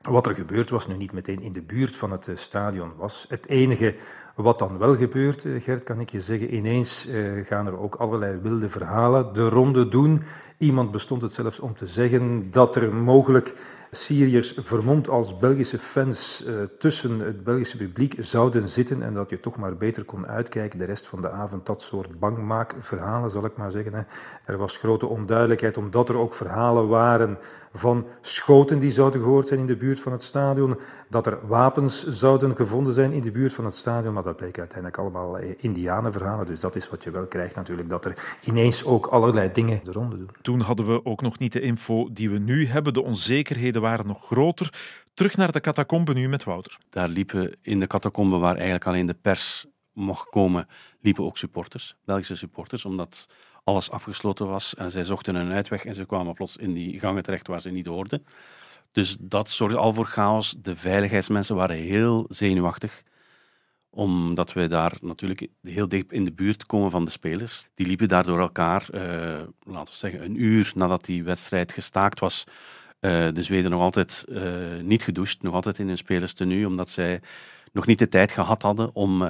wat 0.00 0.26
er 0.26 0.34
gebeurd 0.34 0.70
was 0.70 0.86
nu 0.86 0.96
niet 0.96 1.12
meteen 1.12 1.40
in 1.40 1.52
de 1.52 1.62
buurt 1.62 1.96
van 1.96 2.10
het 2.10 2.28
eh, 2.28 2.36
stadion 2.36 2.92
was. 2.96 3.26
Het 3.28 3.48
enige 3.48 3.94
wat 4.42 4.58
dan 4.58 4.78
wel 4.78 4.94
gebeurt, 4.94 5.44
eh, 5.44 5.62
Gert, 5.62 5.84
kan 5.84 6.00
ik 6.00 6.10
je 6.10 6.20
zeggen, 6.20 6.54
ineens 6.54 7.08
uh, 7.08 7.46
gaan 7.46 7.66
er 7.66 7.78
ook 7.78 7.94
allerlei 7.94 8.38
wilde 8.42 8.68
verhalen 8.68 9.32
de 9.32 9.48
ronde 9.48 9.88
doen. 9.88 10.22
Iemand 10.58 10.90
bestond 10.90 11.22
het 11.22 11.32
zelfs 11.32 11.60
om 11.60 11.74
te 11.74 11.86
zeggen 11.86 12.50
dat 12.50 12.76
er 12.76 12.94
mogelijk 12.94 13.54
Syriërs 13.92 14.54
vermomd 14.56 15.08
als 15.08 15.38
Belgische 15.38 15.78
fans 15.78 16.44
uh, 16.46 16.54
tussen 16.78 17.20
het 17.20 17.44
Belgische 17.44 17.76
publiek 17.76 18.14
zouden 18.18 18.68
zitten 18.68 19.02
en 19.02 19.14
dat 19.14 19.30
je 19.30 19.40
toch 19.40 19.56
maar 19.56 19.76
beter 19.76 20.04
kon 20.04 20.26
uitkijken 20.26 20.78
de 20.78 20.84
rest 20.84 21.06
van 21.06 21.20
de 21.20 21.30
avond. 21.30 21.66
Dat 21.66 21.82
soort 21.82 22.18
bangmaakverhalen, 22.18 23.30
zal 23.30 23.44
ik 23.44 23.56
maar 23.56 23.70
zeggen. 23.70 24.06
Er 24.44 24.56
was 24.56 24.76
grote 24.76 25.06
onduidelijkheid 25.06 25.76
omdat 25.76 26.08
er 26.08 26.16
ook 26.16 26.34
verhalen 26.34 26.88
waren 26.88 27.38
van 27.72 28.06
schoten 28.20 28.78
die 28.78 28.90
zouden 28.90 29.20
gehoord 29.20 29.46
zijn 29.46 29.60
in 29.60 29.66
de 29.66 29.76
buurt 29.76 30.00
van 30.00 30.12
het 30.12 30.22
stadion, 30.22 30.78
dat 31.08 31.26
er 31.26 31.38
wapens 31.46 32.06
zouden 32.06 32.56
gevonden 32.56 32.92
zijn 32.92 33.12
in 33.12 33.22
de 33.22 33.30
buurt 33.30 33.52
van 33.52 33.64
het 33.64 33.76
stadion, 33.76 34.14
dat 34.30 34.38
bleek 34.40 34.58
uiteindelijk 34.58 34.98
allemaal 34.98 35.38
eh, 35.38 35.54
indianenverhalen. 35.56 36.46
Dus 36.46 36.60
dat 36.60 36.76
is 36.76 36.88
wat 36.88 37.04
je 37.04 37.10
wel 37.10 37.26
krijgt 37.26 37.54
natuurlijk, 37.54 37.88
dat 37.88 38.04
er 38.04 38.38
ineens 38.44 38.84
ook 38.84 39.06
allerlei 39.06 39.52
dingen 39.52 39.80
de 39.84 39.92
ronde 39.92 40.16
doen. 40.16 40.28
Toen 40.42 40.60
hadden 40.60 40.86
we 40.86 41.04
ook 41.04 41.22
nog 41.22 41.38
niet 41.38 41.52
de 41.52 41.60
info 41.60 42.08
die 42.12 42.30
we 42.30 42.38
nu 42.38 42.66
hebben. 42.66 42.92
De 42.92 43.02
onzekerheden 43.02 43.82
waren 43.82 44.06
nog 44.06 44.26
groter. 44.26 44.72
Terug 45.14 45.36
naar 45.36 45.52
de 45.52 45.60
catacombe 45.60 46.12
nu 46.12 46.28
met 46.28 46.44
Wouter. 46.44 46.78
Daar 46.90 47.08
liepen 47.08 47.56
in 47.62 47.80
de 47.80 47.86
catacombe, 47.86 48.36
waar 48.36 48.54
eigenlijk 48.54 48.86
alleen 48.86 49.06
de 49.06 49.16
pers 49.22 49.66
mocht 49.92 50.28
komen, 50.28 50.68
liepen 51.00 51.24
ook 51.24 51.38
supporters, 51.38 51.96
Belgische 52.04 52.36
supporters, 52.36 52.84
omdat 52.84 53.26
alles 53.64 53.90
afgesloten 53.90 54.46
was 54.48 54.74
en 54.74 54.90
zij 54.90 55.04
zochten 55.04 55.34
een 55.34 55.52
uitweg 55.52 55.84
en 55.84 55.94
ze 55.94 56.06
kwamen 56.06 56.34
plots 56.34 56.56
in 56.56 56.72
die 56.72 57.00
gangen 57.00 57.22
terecht 57.22 57.46
waar 57.46 57.60
ze 57.60 57.70
niet 57.70 57.86
hoorden. 57.86 58.24
Dus 58.92 59.16
dat 59.20 59.50
zorgde 59.50 59.78
al 59.78 59.92
voor 59.94 60.06
chaos. 60.06 60.56
De 60.58 60.76
veiligheidsmensen 60.76 61.56
waren 61.56 61.76
heel 61.76 62.26
zenuwachtig, 62.28 63.02
omdat 63.90 64.52
we 64.52 64.66
daar 64.66 64.96
natuurlijk 65.00 65.48
heel 65.62 65.88
dicht 65.88 66.12
in 66.12 66.24
de 66.24 66.32
buurt 66.32 66.66
komen 66.66 66.90
van 66.90 67.04
de 67.04 67.10
spelers. 67.10 67.68
Die 67.74 67.86
liepen 67.86 68.08
daar 68.08 68.24
door 68.24 68.40
elkaar, 68.40 68.88
uh, 68.94 69.00
laten 69.60 69.92
we 69.92 69.98
zeggen, 69.98 70.24
een 70.24 70.42
uur 70.42 70.72
nadat 70.74 71.04
die 71.04 71.24
wedstrijd 71.24 71.72
gestaakt 71.72 72.20
was. 72.20 72.44
Uh, 73.00 73.28
de 73.32 73.42
Zweden 73.42 73.70
nog 73.70 73.80
altijd 73.80 74.24
uh, 74.28 74.80
niet 74.82 75.02
gedoucht, 75.02 75.42
nog 75.42 75.54
altijd 75.54 75.78
in 75.78 75.86
hun 75.86 75.96
spelerstenu, 75.96 76.64
omdat 76.64 76.88
zij 76.88 77.20
nog 77.72 77.86
niet 77.86 77.98
de 77.98 78.08
tijd 78.08 78.32
gehad 78.32 78.62
hadden 78.62 78.94
om 78.94 79.22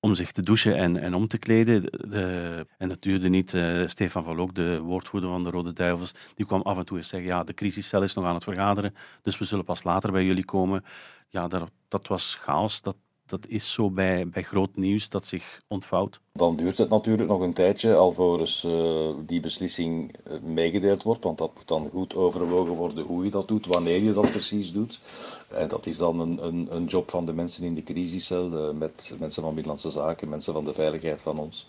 om 0.00 0.14
zich 0.14 0.32
te 0.32 0.42
douchen 0.42 0.76
en, 0.76 0.96
en 0.96 1.14
om 1.14 1.26
te 1.26 1.38
kleden. 1.38 1.82
De, 1.82 2.66
en 2.78 2.88
dat 2.88 3.02
duurde 3.02 3.28
niet. 3.28 3.56
Stefan 3.86 4.24
van 4.24 4.36
Look, 4.36 4.54
de 4.54 4.80
woordvoerder 4.80 5.30
van 5.30 5.44
de 5.44 5.50
Rode 5.50 5.72
Duivels, 5.72 6.14
die 6.34 6.46
kwam 6.46 6.62
af 6.62 6.78
en 6.78 6.84
toe 6.84 6.96
eens 6.96 7.08
zeggen, 7.08 7.30
ja, 7.30 7.44
de 7.44 7.54
crisiscel 7.54 8.02
is 8.02 8.14
nog 8.14 8.24
aan 8.24 8.34
het 8.34 8.44
vergaderen, 8.44 8.94
dus 9.22 9.38
we 9.38 9.44
zullen 9.44 9.64
pas 9.64 9.84
later 9.84 10.12
bij 10.12 10.24
jullie 10.24 10.44
komen. 10.44 10.84
Ja, 11.28 11.48
dat, 11.48 11.70
dat 11.88 12.06
was 12.06 12.38
chaos. 12.40 12.82
Dat, 12.82 12.96
dat 13.26 13.46
is 13.48 13.72
zo 13.72 13.90
bij, 13.90 14.28
bij 14.28 14.42
groot 14.42 14.76
nieuws 14.76 15.08
dat 15.08 15.26
zich 15.26 15.60
ontvouwt. 15.68 16.20
Dan 16.32 16.56
duurt 16.56 16.78
het 16.78 16.88
natuurlijk 16.88 17.28
nog 17.28 17.40
een 17.40 17.52
tijdje 17.52 17.94
alvorens 17.94 18.64
uh, 18.64 19.10
die 19.26 19.40
beslissing 19.40 20.14
uh, 20.28 20.40
meegedeeld 20.40 21.02
wordt, 21.02 21.24
want 21.24 21.38
dat 21.38 21.54
moet 21.54 21.68
dan 21.68 21.88
goed 21.90 22.14
overwogen 22.14 22.74
worden 22.74 23.04
hoe 23.04 23.24
je 23.24 23.30
dat 23.30 23.48
doet, 23.48 23.66
wanneer 23.66 24.02
je 24.02 24.12
dat 24.12 24.30
precies 24.30 24.72
doet. 24.72 25.00
En 25.48 25.68
dat 25.68 25.86
is 25.86 25.98
dan 25.98 26.20
een, 26.20 26.46
een, 26.46 26.68
een 26.70 26.84
job 26.84 27.10
van 27.10 27.26
de 27.26 27.32
mensen 27.32 27.64
in 27.64 27.74
de 27.74 27.82
crisiscel, 27.82 28.68
uh, 28.68 28.78
met 28.78 29.14
mensen 29.18 29.42
van 29.42 29.54
Middellandse 29.54 29.90
Zaken, 29.90 30.28
mensen 30.28 30.52
van 30.52 30.64
de 30.64 30.74
veiligheid 30.74 31.20
van 31.20 31.38
ons, 31.38 31.66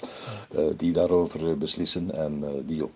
die 0.77 0.91
daarover 0.91 1.57
beslissen 1.57 2.11
en 2.11 2.63
die 2.65 2.83
op 2.83 2.91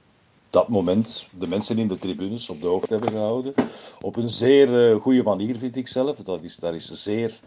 dat 0.49 0.67
moment 0.67 1.25
de 1.39 1.47
mensen 1.47 1.77
in 1.77 1.87
de 1.87 1.97
tribunes 1.97 2.49
op 2.49 2.61
de 2.61 2.67
hoogte 2.67 2.93
hebben 2.93 3.11
gehouden. 3.11 3.53
Op 4.01 4.15
een 4.15 4.29
zeer 4.29 4.91
uh, 4.93 5.01
goede 5.01 5.23
manier, 5.23 5.57
vind 5.57 5.75
ik 5.75 5.87
zelf. 5.87 6.15
Dat 6.17 6.43
is, 6.43 6.55
daar 6.55 6.75
is 6.75 6.91
zeer 6.91 7.39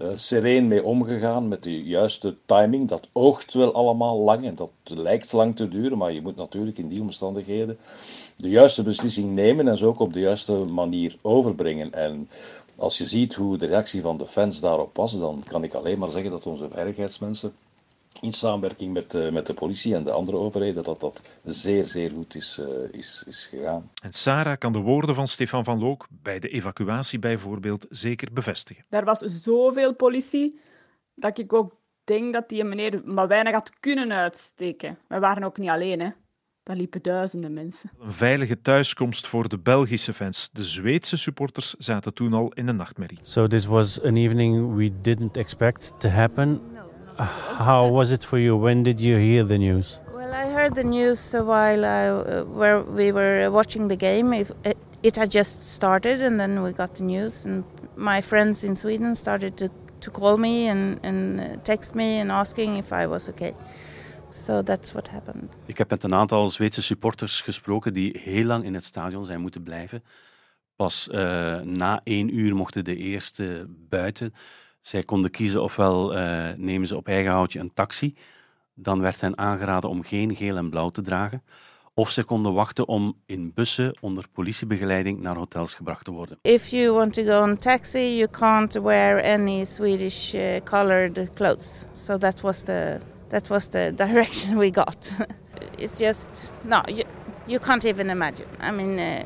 uh, 0.00 0.08
sereen 0.14 0.66
mee 0.66 0.84
omgegaan 0.84 1.48
met 1.48 1.62
de 1.62 1.82
juiste 1.82 2.36
timing. 2.46 2.88
Dat 2.88 3.08
oogt 3.12 3.52
wel 3.52 3.74
allemaal 3.74 4.18
lang 4.18 4.44
en 4.44 4.54
dat 4.54 4.72
lijkt 4.84 5.32
lang 5.32 5.56
te 5.56 5.68
duren, 5.68 5.98
maar 5.98 6.12
je 6.12 6.22
moet 6.22 6.36
natuurlijk 6.36 6.78
in 6.78 6.88
die 6.88 7.00
omstandigheden 7.00 7.78
de 8.36 8.48
juiste 8.48 8.82
beslissing 8.82 9.34
nemen 9.34 9.68
en 9.68 9.76
ze 9.76 9.86
ook 9.86 9.98
op 9.98 10.12
de 10.12 10.20
juiste 10.20 10.52
manier 10.52 11.16
overbrengen. 11.22 11.92
En 11.92 12.28
als 12.76 12.98
je 12.98 13.06
ziet 13.06 13.34
hoe 13.34 13.56
de 13.56 13.66
reactie 13.66 14.00
van 14.00 14.18
de 14.18 14.26
fans 14.26 14.60
daarop 14.60 14.96
was, 14.96 15.18
dan 15.18 15.42
kan 15.48 15.64
ik 15.64 15.74
alleen 15.74 15.98
maar 15.98 16.10
zeggen 16.10 16.30
dat 16.30 16.46
onze 16.46 16.68
veiligheidsmensen 16.72 17.52
in 18.20 18.32
samenwerking 18.32 18.92
met, 18.92 19.14
uh, 19.14 19.30
met 19.30 19.46
de 19.46 19.54
politie 19.54 19.94
en 19.94 20.04
de 20.04 20.10
andere 20.10 20.36
overheden, 20.36 20.82
dat 20.82 21.00
dat 21.00 21.22
zeer, 21.42 21.84
zeer 21.84 22.10
goed 22.10 22.34
is, 22.34 22.58
uh, 22.60 22.66
is, 22.90 23.24
is 23.26 23.46
gegaan. 23.46 23.90
En 24.02 24.12
Sarah 24.12 24.58
kan 24.58 24.72
de 24.72 24.78
woorden 24.78 25.14
van 25.14 25.28
Stefan 25.28 25.64
van 25.64 25.78
Look 25.78 26.06
bij 26.10 26.38
de 26.38 26.48
evacuatie 26.48 27.18
bijvoorbeeld 27.18 27.86
zeker 27.90 28.32
bevestigen. 28.32 28.84
Daar 28.88 29.04
was 29.04 29.18
zoveel 29.18 29.94
politie 29.94 30.60
dat 31.14 31.38
ik 31.38 31.52
ook 31.52 31.76
denk 32.04 32.32
dat 32.32 32.48
die 32.48 32.64
meneer 32.64 33.02
maar 33.04 33.28
weinig 33.28 33.52
had 33.52 33.80
kunnen 33.80 34.12
uitsteken. 34.12 34.98
We 35.08 35.18
waren 35.18 35.44
ook 35.44 35.58
niet 35.58 35.70
alleen, 35.70 36.00
hè. 36.00 36.10
Daar 36.62 36.76
liepen 36.76 37.02
duizenden 37.02 37.52
mensen. 37.52 37.90
Een 38.00 38.12
veilige 38.12 38.60
thuiskomst 38.60 39.26
voor 39.26 39.48
de 39.48 39.58
Belgische 39.58 40.14
fans. 40.14 40.50
De 40.52 40.64
Zweedse 40.64 41.16
supporters 41.16 41.74
zaten 41.74 42.14
toen 42.14 42.32
al 42.32 42.52
in 42.52 42.66
de 42.66 42.72
nachtmerrie. 42.72 43.18
So 43.22 43.46
this 43.46 43.64
was 43.64 44.02
an 44.02 44.16
evening 44.16 44.74
we 44.76 45.00
didn't 45.00 45.36
expect 45.36 45.92
to 45.98 46.08
happen. 46.08 46.60
How 47.16 47.88
was 47.88 48.10
it 48.10 48.24
for 48.24 48.38
you? 48.38 48.56
When 48.56 48.82
did 48.82 49.00
you 49.00 49.16
hear 49.18 49.44
the 49.44 49.58
news? 49.58 50.00
Well, 50.12 50.32
I 50.32 50.48
heard 50.50 50.74
the 50.74 50.82
news 50.84 51.32
while 51.32 51.84
I, 51.84 52.08
uh, 52.08 52.44
where 52.44 52.82
we 52.82 53.12
were 53.12 53.50
watching 53.50 53.88
the 53.88 53.96
game. 53.96 54.32
It, 54.32 54.50
it, 55.02 55.16
had 55.16 55.30
just 55.30 55.62
started, 55.62 56.22
and 56.22 56.40
then 56.40 56.62
we 56.62 56.72
got 56.72 56.94
the 56.94 57.04
news. 57.04 57.44
And 57.44 57.64
my 57.96 58.20
friends 58.20 58.64
in 58.64 58.74
Sweden 58.74 59.14
started 59.14 59.56
to, 59.58 59.70
to 60.00 60.10
call 60.10 60.36
me 60.36 60.66
and, 60.66 60.98
and 61.04 61.40
uh, 61.40 61.56
text 61.62 61.94
me 61.94 62.18
and 62.18 62.32
asking 62.32 62.78
if 62.78 62.92
I 62.92 63.06
was 63.06 63.28
okay. 63.28 63.54
So 64.30 64.62
that's 64.62 64.92
what 64.92 65.08
happened. 65.08 65.52
Ik 65.66 65.78
heb 65.78 65.90
met 65.90 66.04
een 66.04 66.14
aantal 66.14 66.48
Zweedse 66.48 66.82
supporters 66.82 67.40
gesproken 67.40 67.92
die 67.92 68.18
heel 68.22 68.44
lang 68.44 68.64
in 68.64 68.74
het 68.74 68.84
stadion 68.84 69.24
zijn 69.24 69.40
moeten 69.40 69.62
blijven. 69.62 70.02
Pas 70.76 71.08
uh, 71.12 71.16
na 71.60 72.00
één 72.04 72.36
uur 72.38 72.54
mochten 72.56 72.84
de 72.84 72.96
eerste 72.96 73.66
buiten. 73.88 74.34
Zij 74.86 75.02
konden 75.02 75.30
kiezen 75.30 75.62
ofwel 75.62 76.16
uh, 76.16 76.48
nemen 76.56 76.88
ze 76.88 76.96
op 76.96 77.08
eigen 77.08 77.32
houtje 77.32 77.58
een 77.58 77.72
taxi, 77.72 78.14
dan 78.74 79.00
werd 79.00 79.20
hen 79.20 79.38
aangeraden 79.38 79.90
om 79.90 80.02
geen 80.02 80.36
geel 80.36 80.56
en 80.56 80.70
blauw 80.70 80.90
te 80.90 81.02
dragen, 81.02 81.42
of 81.94 82.10
ze 82.10 82.24
konden 82.24 82.52
wachten 82.52 82.88
om 82.88 83.16
in 83.26 83.52
bussen 83.54 83.96
onder 84.00 84.24
politiebegeleiding 84.32 85.20
naar 85.20 85.36
hotels 85.36 85.74
gebracht 85.74 86.04
te 86.04 86.10
worden. 86.10 86.38
If 86.42 86.66
you 86.66 86.92
want 86.92 87.12
to 87.12 87.24
go 87.24 87.42
on 87.42 87.58
taxi, 87.58 88.16
you 88.16 88.28
can't 88.30 88.72
wear 88.72 89.22
any 89.22 89.64
Swedish 89.64 90.34
uh, 90.34 90.56
colored 90.64 91.30
clothes. 91.34 91.86
So 91.92 92.18
that 92.18 92.40
was 92.40 92.62
the 92.62 92.98
that 93.28 93.48
was 93.48 93.68
the 93.68 93.92
direction 94.04 94.58
we 94.58 94.70
got. 94.72 95.10
it's 95.84 95.98
just 95.98 96.52
no, 96.62 96.80
you, 96.86 97.04
you 97.46 97.58
can't 97.58 97.84
even 97.84 98.10
imagine. 98.10 98.46
I 98.60 98.70
mean, 98.70 98.98
uh, 98.98 99.24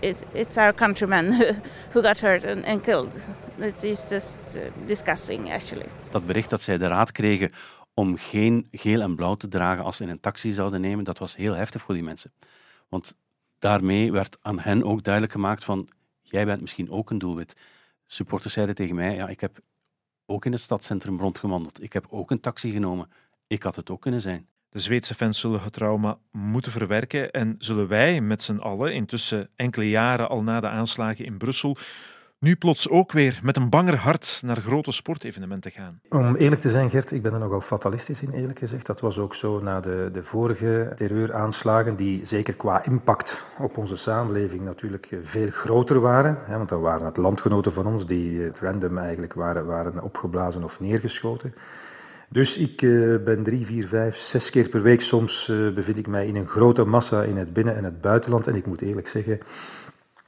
it, 0.00 0.26
it's 0.32 0.56
our 0.56 0.74
countrymen 0.74 1.32
who 1.92 2.02
got 2.02 2.20
hurt 2.20 2.44
and, 2.44 2.64
and 2.64 2.82
killed. 2.82 3.14
It 3.58 3.84
is 3.84 4.08
just 4.08 4.38
uh, 4.56 4.62
disgusting, 4.86 5.52
actually. 5.52 5.86
Dat 6.10 6.26
bericht 6.26 6.50
dat 6.50 6.62
zij 6.62 6.78
de 6.78 6.86
raad 6.86 7.12
kregen 7.12 7.50
om 7.94 8.16
geen 8.16 8.68
geel 8.70 9.00
en 9.00 9.16
blauw 9.16 9.34
te 9.34 9.48
dragen 9.48 9.84
als 9.84 9.96
ze 9.96 10.02
in 10.02 10.08
een 10.08 10.20
taxi 10.20 10.52
zouden 10.52 10.80
nemen, 10.80 11.04
dat 11.04 11.18
was 11.18 11.36
heel 11.36 11.54
heftig 11.54 11.82
voor 11.82 11.94
die 11.94 12.02
mensen. 12.02 12.32
Want 12.88 13.14
daarmee 13.58 14.12
werd 14.12 14.38
aan 14.40 14.58
hen 14.58 14.84
ook 14.84 15.02
duidelijk 15.02 15.32
gemaakt 15.32 15.64
van, 15.64 15.88
jij 16.20 16.44
bent 16.44 16.60
misschien 16.60 16.90
ook 16.90 17.10
een 17.10 17.18
doelwit. 17.18 17.56
Supporters 18.06 18.52
zeiden 18.52 18.74
tegen 18.74 18.94
mij, 18.94 19.14
ja, 19.14 19.28
ik 19.28 19.40
heb 19.40 19.60
ook 20.26 20.44
in 20.44 20.52
het 20.52 20.60
stadscentrum 20.60 21.18
rondgewandeld. 21.18 21.82
Ik 21.82 21.92
heb 21.92 22.06
ook 22.08 22.30
een 22.30 22.40
taxi 22.40 22.72
genomen. 22.72 23.10
Ik 23.46 23.62
had 23.62 23.76
het 23.76 23.90
ook 23.90 24.00
kunnen 24.00 24.20
zijn. 24.20 24.46
De 24.72 24.78
Zweedse 24.78 25.14
fans 25.14 25.40
zullen 25.40 25.62
het 25.62 25.72
trauma 25.72 26.18
moeten 26.30 26.72
verwerken 26.72 27.30
en 27.30 27.54
zullen 27.58 27.88
wij 27.88 28.20
met 28.20 28.42
z'n 28.42 28.56
allen, 28.56 28.94
intussen 28.94 29.48
enkele 29.56 29.88
jaren 29.88 30.28
al 30.28 30.42
na 30.42 30.60
de 30.60 30.68
aanslagen 30.68 31.24
in 31.24 31.38
Brussel, 31.38 31.76
nu 32.38 32.56
plots 32.56 32.88
ook 32.88 33.12
weer 33.12 33.40
met 33.42 33.56
een 33.56 33.70
banger 33.70 33.96
hart 33.96 34.40
naar 34.44 34.56
grote 34.56 34.92
sportevenementen 34.92 35.70
gaan. 35.70 36.00
Om 36.08 36.36
eerlijk 36.36 36.60
te 36.60 36.70
zijn, 36.70 36.90
Gert, 36.90 37.12
ik 37.12 37.22
ben 37.22 37.32
er 37.32 37.38
nogal 37.38 37.60
fatalistisch 37.60 38.22
in, 38.22 38.30
eerlijk 38.30 38.58
gezegd. 38.58 38.86
Dat 38.86 39.00
was 39.00 39.18
ook 39.18 39.34
zo 39.34 39.60
na 39.60 39.80
de, 39.80 40.08
de 40.12 40.22
vorige 40.22 40.92
terreuraanslagen, 40.96 41.94
die 41.94 42.24
zeker 42.24 42.54
qua 42.54 42.84
impact 42.84 43.44
op 43.58 43.76
onze 43.76 43.96
samenleving 43.96 44.62
natuurlijk 44.64 45.08
veel 45.22 45.48
groter 45.50 46.00
waren. 46.00 46.38
Hè, 46.40 46.56
want 46.56 46.68
dan 46.68 46.80
waren 46.80 47.06
het 47.06 47.16
landgenoten 47.16 47.72
van 47.72 47.86
ons 47.86 48.06
die 48.06 48.40
het 48.40 48.58
random 48.60 48.98
eigenlijk 48.98 49.34
waren, 49.34 49.66
waren 49.66 50.02
opgeblazen 50.02 50.64
of 50.64 50.80
neergeschoten. 50.80 51.54
Dus 52.32 52.58
ik 52.58 52.82
uh, 52.82 53.22
ben 53.24 53.42
drie, 53.42 53.66
vier, 53.66 53.86
vijf, 53.86 54.16
zes 54.16 54.50
keer 54.50 54.68
per 54.68 54.82
week. 54.82 55.00
Soms 55.00 55.48
uh, 55.48 55.72
bevind 55.72 55.98
ik 55.98 56.06
mij 56.06 56.26
in 56.26 56.36
een 56.36 56.46
grote 56.46 56.84
massa 56.84 57.22
in 57.22 57.36
het 57.36 57.52
binnen- 57.52 57.76
en 57.76 57.84
het 57.84 58.00
buitenland. 58.00 58.46
En 58.46 58.54
ik 58.54 58.66
moet 58.66 58.80
eerlijk 58.80 59.06
zeggen, 59.06 59.40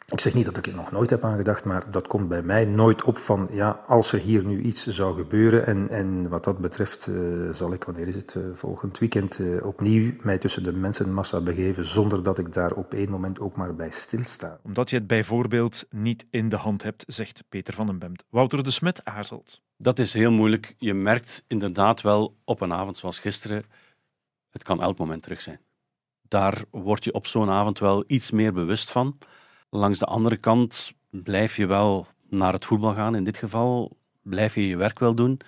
ik 0.08 0.20
zeg 0.20 0.34
niet 0.34 0.44
dat 0.44 0.56
ik 0.56 0.66
er 0.66 0.74
nog 0.74 0.92
nooit 0.92 1.10
heb 1.10 1.24
aan 1.24 1.36
gedacht, 1.36 1.64
maar 1.64 1.90
dat 1.90 2.06
komt 2.06 2.28
bij 2.28 2.42
mij 2.42 2.64
nooit 2.64 3.04
op 3.04 3.18
van, 3.18 3.48
ja, 3.50 3.80
als 3.86 4.12
er 4.12 4.18
hier 4.18 4.44
nu 4.44 4.60
iets 4.60 4.86
zou 4.86 5.16
gebeuren. 5.16 5.66
En, 5.66 5.88
en 5.88 6.28
wat 6.28 6.44
dat 6.44 6.58
betreft 6.58 7.06
uh, 7.06 7.52
zal 7.52 7.72
ik, 7.72 7.84
wanneer 7.84 8.06
is 8.06 8.14
het, 8.14 8.36
volgend 8.54 8.98
weekend 8.98 9.40
opnieuw 9.62 10.12
mij 10.22 10.38
tussen 10.38 10.62
de 10.62 10.78
mensenmassa 10.78 11.40
begeven, 11.40 11.84
zonder 11.84 12.22
dat 12.22 12.38
ik 12.38 12.52
daar 12.52 12.72
op 12.72 12.94
één 12.94 13.10
moment 13.10 13.40
ook 13.40 13.56
maar 13.56 13.74
bij 13.74 13.90
stilsta. 13.90 14.58
Omdat 14.62 14.90
je 14.90 14.96
het 14.96 15.06
bijvoorbeeld 15.06 15.84
niet 15.90 16.26
in 16.30 16.48
de 16.48 16.56
hand 16.56 16.82
hebt, 16.82 17.04
zegt 17.06 17.44
Peter 17.48 17.74
van 17.74 17.86
den 17.86 17.98
Bemt. 17.98 18.24
Wouter 18.28 18.62
de 18.62 18.70
Smet 18.70 19.04
aarzelt. 19.04 19.63
Dat 19.76 19.98
is 19.98 20.12
heel 20.12 20.32
moeilijk. 20.32 20.74
Je 20.78 20.94
merkt 20.94 21.44
inderdaad 21.46 22.00
wel 22.00 22.36
op 22.44 22.60
een 22.60 22.72
avond 22.72 22.96
zoals 22.96 23.18
gisteren, 23.18 23.64
het 24.50 24.62
kan 24.62 24.82
elk 24.82 24.98
moment 24.98 25.22
terug 25.22 25.42
zijn. 25.42 25.60
Daar 26.28 26.64
word 26.70 27.04
je 27.04 27.12
op 27.12 27.26
zo'n 27.26 27.50
avond 27.50 27.78
wel 27.78 28.04
iets 28.06 28.30
meer 28.30 28.52
bewust 28.52 28.90
van. 28.90 29.18
Langs 29.70 29.98
de 29.98 30.04
andere 30.04 30.36
kant 30.36 30.92
blijf 31.10 31.56
je 31.56 31.66
wel 31.66 32.06
naar 32.28 32.52
het 32.52 32.64
voetbal 32.64 32.94
gaan. 32.94 33.14
In 33.14 33.24
dit 33.24 33.36
geval 33.36 33.96
blijf 34.22 34.54
je 34.54 34.66
je 34.66 34.76
werk 34.76 34.98
wel 34.98 35.14
doen. 35.14 35.40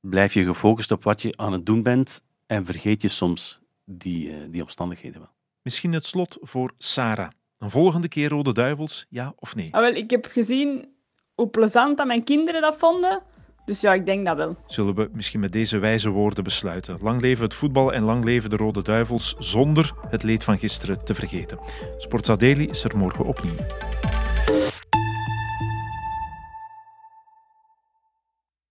Blijf 0.00 0.34
je 0.34 0.44
gefocust 0.44 0.90
op 0.90 1.04
wat 1.04 1.22
je 1.22 1.36
aan 1.36 1.52
het 1.52 1.66
doen 1.66 1.82
bent 1.82 2.22
en 2.46 2.64
vergeet 2.64 3.02
je 3.02 3.08
soms 3.08 3.60
die, 3.84 4.28
uh, 4.28 4.36
die 4.50 4.62
omstandigheden 4.62 5.20
wel. 5.20 5.30
Misschien 5.62 5.92
het 5.92 6.04
slot 6.04 6.36
voor 6.40 6.72
Sarah. 6.78 7.30
Een 7.58 7.70
volgende 7.70 8.08
keer 8.08 8.28
Rode 8.28 8.52
Duivels, 8.52 9.06
ja 9.08 9.34
of 9.36 9.54
nee? 9.54 9.74
Ah, 9.74 9.80
wel, 9.80 9.94
ik 9.94 10.10
heb 10.10 10.24
gezien 10.24 10.94
hoe 11.34 11.48
plezant 11.48 11.96
dat 11.96 12.06
mijn 12.06 12.24
kinderen 12.24 12.60
dat 12.60 12.76
vonden. 12.76 13.22
Dus 13.68 13.80
ja, 13.80 13.94
ik 13.94 14.06
denk 14.06 14.24
dat 14.24 14.36
wel. 14.36 14.56
Zullen 14.66 14.94
we 14.94 15.08
misschien 15.12 15.40
met 15.40 15.52
deze 15.52 15.78
wijze 15.78 16.08
woorden 16.08 16.44
besluiten. 16.44 16.98
Lang 17.00 17.20
leven 17.20 17.44
het 17.44 17.54
voetbal 17.54 17.92
en 17.92 18.02
lang 18.02 18.24
leven 18.24 18.50
de 18.50 18.56
Rode 18.56 18.82
Duivels 18.82 19.34
zonder 19.38 19.92
het 20.08 20.22
leed 20.22 20.44
van 20.44 20.58
gisteren 20.58 21.04
te 21.04 21.14
vergeten. 21.14 21.58
Sportsadeli 21.96 22.66
is 22.66 22.84
er 22.84 22.96
morgen 22.96 23.24
opnieuw. 23.24 23.56